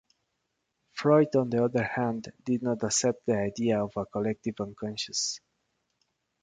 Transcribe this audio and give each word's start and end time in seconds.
Freud, 0.93 1.27
on 1.35 1.51
the 1.51 1.63
other 1.63 1.83
hand, 1.83 2.33
did 2.43 2.63
not 2.63 2.81
accept 2.81 3.23
the 3.27 3.37
idea 3.37 3.83
of 3.83 3.93
a 3.97 4.05
collective 4.07 4.55
unconscious. 4.59 5.39